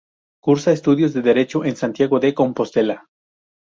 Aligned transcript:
Cursa 0.41 0.71
estudios 0.71 1.13
de 1.13 1.21
derecho 1.21 1.63
en 1.63 1.75
Santiago 1.75 2.19
de 2.19 2.33
Compostela. 2.33 3.05